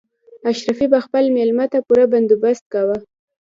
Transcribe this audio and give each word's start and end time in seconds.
اشرافي 0.49 0.85
به 0.93 0.99
خپل 1.05 1.23
مېلمه 1.35 1.65
ته 1.71 1.77
پوره 1.85 2.05
بندوبست 2.11 2.63
کاوه. 2.73 2.97